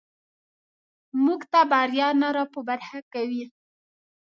موږ 1.23 1.41
ته 1.51 1.59
بریا 1.71 2.07
نه 2.21 2.27
راپه 2.37 2.59
برخه 2.69 2.97
کوي. 3.13 3.43